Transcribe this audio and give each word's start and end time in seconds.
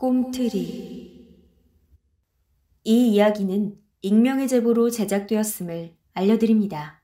꼼트리 0.00 1.28
이 2.84 3.12
이야기는 3.12 3.76
익명의 4.00 4.48
제보로 4.48 4.88
제작되었음을 4.88 5.94
알려드립니다. 6.14 7.02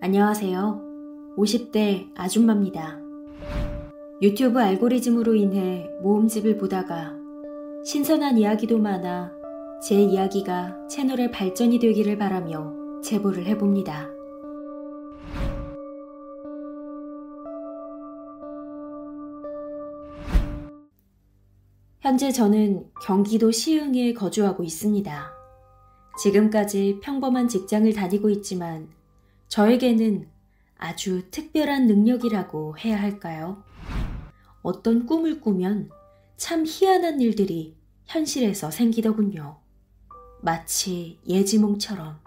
안녕하세요. 0.00 1.34
50대 1.36 2.12
아줌마입니다. 2.14 3.00
유튜브 4.22 4.60
알고리즘으로 4.60 5.34
인해 5.34 5.90
모음집을 6.00 6.58
보다가 6.58 7.16
신선한 7.84 8.38
이야기도 8.38 8.78
많아 8.78 9.43
제 9.86 10.00
이야기가 10.00 10.88
채널의 10.88 11.30
발전이 11.30 11.78
되기를 11.78 12.16
바라며 12.16 12.72
제보를 13.02 13.44
해봅니다. 13.44 14.08
현재 22.00 22.32
저는 22.32 22.88
경기도 23.02 23.50
시흥에 23.50 24.14
거주하고 24.14 24.64
있습니다. 24.64 25.30
지금까지 26.18 27.00
평범한 27.02 27.48
직장을 27.48 27.92
다니고 27.92 28.30
있지만 28.30 28.88
저에게는 29.48 30.26
아주 30.78 31.30
특별한 31.30 31.88
능력이라고 31.88 32.78
해야 32.78 32.98
할까요? 32.98 33.62
어떤 34.62 35.04
꿈을 35.04 35.42
꾸면 35.42 35.90
참 36.38 36.64
희한한 36.66 37.20
일들이 37.20 37.76
현실에서 38.06 38.70
생기더군요. 38.70 39.63
마치 40.44 41.18
예지몽처럼. 41.26 42.18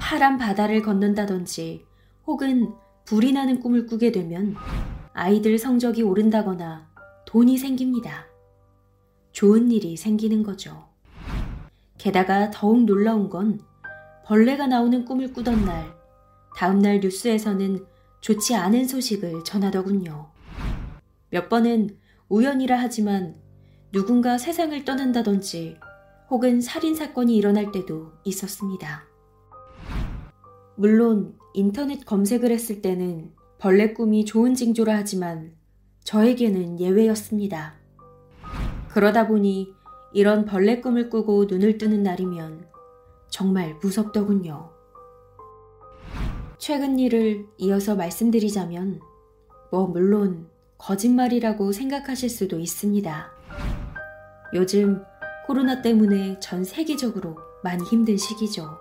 파란 0.00 0.38
바다를 0.38 0.82
걷는다든지 0.82 1.86
혹은 2.26 2.74
불이 3.04 3.32
나는 3.32 3.60
꿈을 3.60 3.86
꾸게 3.86 4.10
되면 4.10 4.56
아이들 5.12 5.56
성적이 5.56 6.02
오른다거나 6.02 6.90
돈이 7.26 7.58
생깁니다. 7.58 8.26
좋은 9.30 9.70
일이 9.70 9.96
생기는 9.96 10.42
거죠. 10.42 10.88
게다가 11.96 12.50
더욱 12.50 12.82
놀라운 12.82 13.30
건 13.30 13.60
벌레가 14.24 14.66
나오는 14.66 15.04
꿈을 15.04 15.32
꾸던 15.32 15.64
날, 15.64 15.94
다음날 16.56 16.98
뉴스에서는 16.98 17.86
좋지 18.20 18.56
않은 18.56 18.88
소식을 18.88 19.44
전하더군요. 19.44 20.28
몇 21.30 21.48
번은 21.48 21.96
우연이라 22.28 22.76
하지만 22.80 23.36
누군가 23.92 24.38
세상을 24.38 24.84
떠난다든지 24.84 25.78
혹은 26.30 26.60
살인사건이 26.60 27.36
일어날 27.36 27.72
때도 27.72 28.12
있었습니다. 28.24 29.04
물론 30.76 31.36
인터넷 31.54 32.06
검색을 32.06 32.52
했을 32.52 32.80
때는 32.80 33.32
벌레 33.58 33.92
꿈이 33.92 34.24
좋은 34.24 34.54
징조라 34.54 34.96
하지만 34.96 35.52
저에게는 36.04 36.80
예외였습니다. 36.80 37.74
그러다 38.88 39.26
보니 39.26 39.74
이런 40.12 40.44
벌레 40.44 40.80
꿈을 40.80 41.10
꾸고 41.10 41.46
눈을 41.46 41.78
뜨는 41.78 42.02
날이면 42.02 42.66
정말 43.28 43.76
무섭더군요. 43.82 44.70
최근 46.58 46.98
일을 46.98 47.46
이어서 47.58 47.96
말씀드리자면, 47.96 49.00
뭐, 49.70 49.86
물론, 49.86 50.48
거짓말이라고 50.78 51.72
생각하실 51.72 52.28
수도 52.28 52.58
있습니다. 52.58 53.30
요즘 54.54 55.02
코로나 55.46 55.82
때문에 55.82 56.38
전 56.40 56.64
세계적으로 56.64 57.36
많이 57.62 57.84
힘든 57.84 58.16
시기죠. 58.16 58.78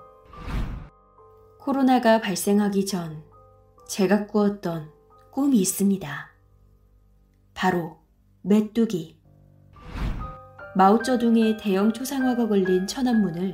코로나가 1.60 2.22
발생하기 2.22 2.86
전 2.86 3.24
제가 3.88 4.28
꾸었던 4.28 4.92
꿈이 5.32 5.60
있습니다. 5.60 6.30
바로 7.54 8.00
메뚜기. 8.42 9.20
마오쩌둥의 10.76 11.58
대형 11.58 11.92
초상화가 11.92 12.48
걸린 12.48 12.88
천안문을 12.88 13.52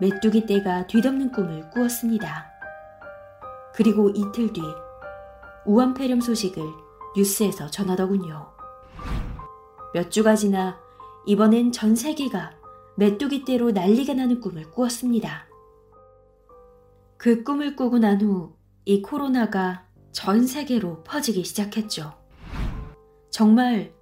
메뚜기 0.00 0.46
떼가 0.46 0.86
뒤덮는 0.86 1.32
꿈을 1.32 1.70
꾸었습니다. 1.70 2.46
그리고 3.74 4.10
이틀 4.10 4.52
뒤 4.52 4.60
우한 5.66 5.94
폐렴 5.94 6.20
소식을 6.20 6.62
뉴스에서 7.16 7.70
전하더군요. 7.70 8.52
몇 9.94 10.10
주가 10.10 10.36
지나 10.36 10.83
이번엔 11.26 11.72
전 11.72 11.94
세계가 11.96 12.52
메뚜기 12.96 13.44
떼로 13.44 13.72
난리가 13.72 14.14
나는 14.14 14.40
꿈을 14.40 14.70
꾸었습니다. 14.70 15.46
그 17.16 17.42
꿈을 17.42 17.76
꾸고 17.76 17.98
난 17.98 18.20
후 18.22 18.64
이 18.86 19.00
코로나가 19.00 19.86
전 20.12 20.46
세계로 20.46 21.02
퍼지기 21.04 21.42
시작했죠. 21.44 22.12
정말 23.30 23.94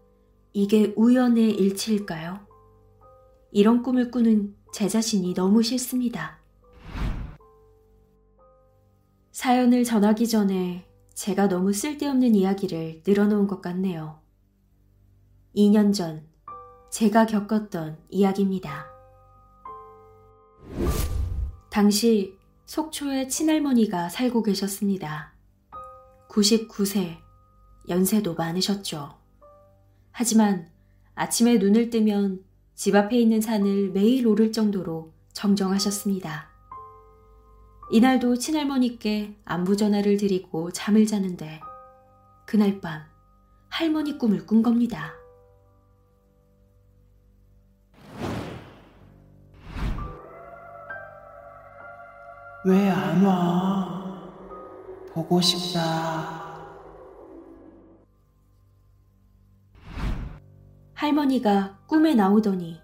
이게 0.53 0.93
우연의 0.97 1.53
일치일까요? 1.55 2.41
이런 3.53 3.83
꿈을 3.83 4.11
꾸는 4.11 4.57
제 4.73 4.89
자신이 4.89 5.35
너무 5.35 5.63
싫습니다. 5.63 6.41
사연을 9.31 9.85
전하기 9.85 10.27
전에 10.27 10.85
제가 11.15 11.49
너무 11.49 11.73
쓸데없는 11.73 12.35
이야기를 12.35 13.03
늘어놓은 13.07 13.47
것 13.47 13.61
같네요. 13.63 14.19
2년 15.55 15.95
전 15.95 16.27
제가 16.93 17.25
겪었던 17.25 17.97
이야기입니다. 18.11 18.85
당시 21.71 22.37
속초에 22.67 23.29
친할머니가 23.29 24.11
살고 24.11 24.43
계셨습니다. 24.43 25.33
99세, 26.29 27.17
연세도 27.89 28.35
많으셨죠. 28.35 29.15
하지만 30.11 30.71
아침에 31.15 31.57
눈을 31.57 31.89
뜨면 31.89 32.45
집 32.75 32.95
앞에 32.95 33.19
있는 33.19 33.41
산을 33.41 33.93
매일 33.93 34.27
오를 34.27 34.53
정도로 34.53 35.15
정정하셨습니다. 35.33 36.51
이날도 37.91 38.37
친할머니께 38.37 39.39
안부 39.47 39.79
전화를 39.79 40.19
드리고 40.19 40.73
잠을 40.73 41.07
자는데 41.07 41.63
그날 42.45 42.83
밤 42.83 43.05
할머니 43.71 44.19
꿈을 44.19 44.45
꾼 44.45 44.63
겁니다. 44.63 45.22
왜 52.65 52.89
안 52.89 53.25
와? 53.25 54.31
보고 55.13 55.41
싶다. 55.41 56.43
할머니가 60.95 61.79
꿈에 61.87 62.15
나오더니 62.15 62.81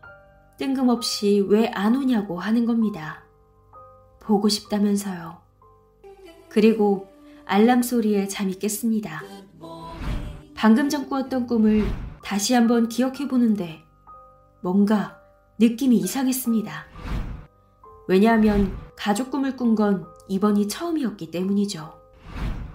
뜬금없이 0.59 1.47
왜 1.49 1.71
안 1.75 1.95
오냐고 1.97 2.41
하는 2.41 2.67
겁니다. 2.67 3.23
보고 4.21 4.49
싶다면서요. 4.49 5.39
그리고 6.49 7.09
알람 7.47 7.83
소리에 7.83 8.27
잠이 8.27 8.59
깼습니다. 8.59 9.23
방금 10.55 10.89
전 10.89 11.09
꾸었던 11.09 11.47
꿈을 11.47 11.85
다시 12.25 12.53
한번 12.53 12.89
기억해 12.89 13.29
보는데 13.29 13.81
뭔가 14.61 15.17
느낌이 15.61 15.97
이상했습니다. 15.99 16.88
왜냐하면 18.09 18.77
가족 18.97 19.31
꿈을 19.31 19.55
꾼 19.55 19.75
건 19.75 20.07
이번이 20.29 20.67
처음이었기 20.67 21.31
때문이죠. 21.31 21.93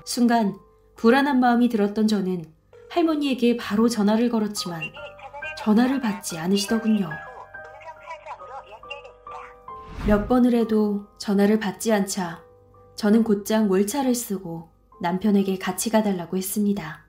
순간 0.05 0.55
불안한 0.95 1.39
마음이 1.39 1.69
들었던 1.69 2.07
저는 2.07 2.45
할머니에게 2.91 3.57
바로 3.57 3.89
전화를 3.89 4.29
걸었지만 4.29 4.81
전화를 5.57 5.99
받지 6.01 6.38
않으시더군요. 6.38 7.09
몇 10.07 10.27
번을 10.27 10.53
해도 10.53 11.07
전화를 11.18 11.59
받지 11.59 11.91
않자 11.91 12.44
저는 12.95 13.24
곧장 13.24 13.71
월차를 13.71 14.13
쓰고 14.13 14.69
남편에게 15.01 15.57
같이 15.57 15.89
가달라고 15.89 16.38
했습니다. 16.38 17.06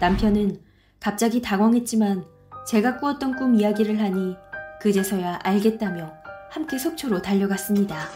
남편은 0.00 0.60
갑자기 0.98 1.40
당황했지만 1.40 2.24
제가 2.66 2.96
꾸었던 2.98 3.36
꿈 3.36 3.54
이야기를 3.54 4.00
하니 4.00 4.36
그제서야 4.80 5.38
알겠다며 5.42 6.17
함께 6.50 6.78
속초로 6.78 7.20
달려갔습니다. 7.22 8.08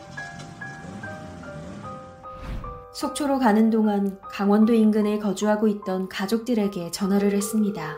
속초로 2.95 3.39
가는 3.39 3.71
동안 3.71 4.21
강원도 4.23 4.73
인근에 4.73 5.19
거주하고 5.19 5.69
있던 5.69 6.09
가족들에게 6.09 6.91
전화를 6.91 7.33
했습니다. 7.33 7.97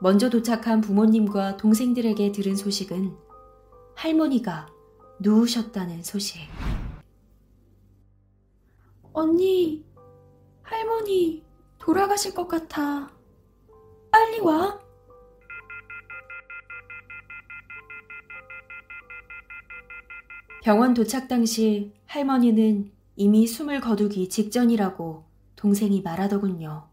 먼저 0.00 0.30
도착한 0.30 0.80
부모님과 0.80 1.56
동생들에게 1.56 2.32
들은 2.32 2.54
소식은 2.56 3.16
할머니가 3.94 4.68
누우셨다는 5.20 6.02
소식. 6.04 6.48
언니, 9.12 9.84
할머니 10.62 11.44
돌아가실 11.78 12.34
것 12.34 12.46
같아. 12.46 13.10
빨리 14.10 14.40
와. 14.40 14.78
병원 20.68 20.92
도착 20.92 21.28
당시 21.28 21.94
할머니는 22.04 22.90
이미 23.16 23.46
숨을 23.46 23.80
거두기 23.80 24.28
직전이라고 24.28 25.24
동생이 25.56 26.02
말하더군요. 26.02 26.90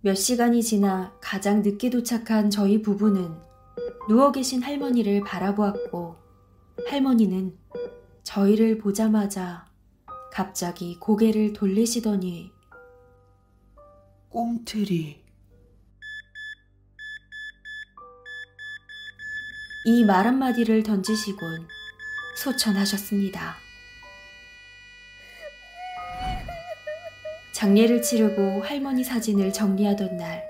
몇 0.00 0.14
시간이 0.16 0.60
지나 0.64 1.16
가장 1.20 1.62
늦게 1.62 1.90
도착한 1.90 2.50
저희 2.50 2.82
부부는 2.82 3.30
누워 4.08 4.32
계신 4.32 4.60
할머니를 4.60 5.20
바라보았고 5.20 6.16
할머니는 6.90 7.56
저희를 8.24 8.78
보자마자 8.78 9.66
갑자기 10.32 10.98
고개를 10.98 11.52
돌리시더니 11.52 12.50
꽁트리. 14.30 15.22
이 19.86 20.04
말 20.04 20.26
한마디를 20.26 20.82
던지시곤 20.82 21.68
소천하셨습니다. 22.36 23.56
장례를 27.52 28.02
치르고 28.02 28.62
할머니 28.62 29.04
사진을 29.04 29.52
정리하던 29.52 30.16
날, 30.16 30.44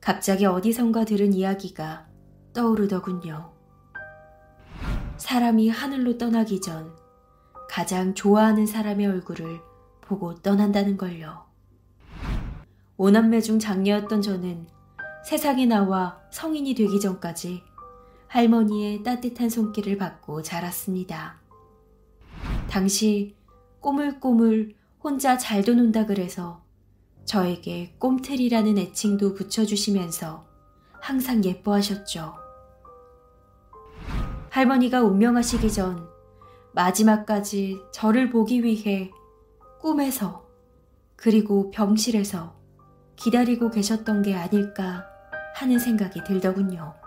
갑자기 0.00 0.46
어디선가 0.46 1.04
들은 1.04 1.32
이야기가 1.32 2.06
떠오르더군요. 2.52 3.52
사람이 5.18 5.68
하늘로 5.68 6.18
떠나기 6.18 6.60
전 6.60 6.94
가장 7.68 8.14
좋아하는 8.14 8.66
사람의 8.66 9.06
얼굴을 9.06 9.60
보고 10.00 10.34
떠난다는 10.34 10.96
걸요. 10.96 11.44
오남매 12.96 13.40
중 13.40 13.58
장녀였던 13.58 14.22
저는 14.22 14.66
세상에 15.24 15.66
나와 15.66 16.20
성인이 16.30 16.74
되기 16.74 17.00
전까지 17.00 17.62
할머니의 18.34 19.04
따뜻한 19.04 19.48
손길을 19.48 19.96
받고 19.96 20.42
자랐습니다. 20.42 21.36
당시 22.68 23.36
꼬물꼬물 23.78 24.74
혼자 25.00 25.38
잘도 25.38 25.74
논다 25.74 26.04
그래서 26.04 26.60
저에게 27.24 27.94
꼼틀이라는 28.00 28.76
애칭도 28.76 29.34
붙여주시면서 29.34 30.44
항상 31.00 31.44
예뻐하셨죠. 31.44 32.34
할머니가 34.50 35.02
운명하시기 35.02 35.70
전 35.70 36.04
마지막까지 36.72 37.82
저를 37.92 38.30
보기 38.30 38.64
위해 38.64 39.12
꿈에서 39.80 40.44
그리고 41.14 41.70
병실에서 41.70 42.52
기다리고 43.14 43.70
계셨던 43.70 44.22
게 44.22 44.34
아닐까 44.34 45.06
하는 45.54 45.78
생각이 45.78 46.24
들더군요. 46.24 47.03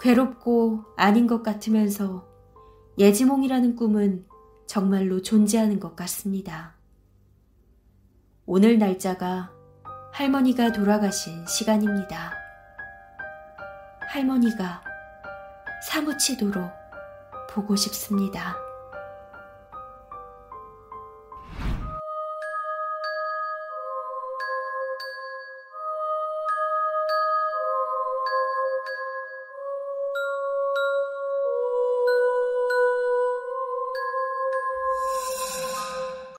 괴롭고 0.00 0.84
아닌 0.96 1.26
것 1.26 1.42
같으면서 1.42 2.26
예지몽이라는 2.98 3.76
꿈은 3.76 4.26
정말로 4.66 5.22
존재하는 5.22 5.80
것 5.80 5.96
같습니다. 5.96 6.74
오늘 8.46 8.78
날짜가 8.78 9.50
할머니가 10.12 10.72
돌아가신 10.72 11.46
시간입니다. 11.46 12.32
할머니가 14.00 14.82
사무치도록 15.88 16.70
보고 17.50 17.76
싶습니다. 17.76 18.67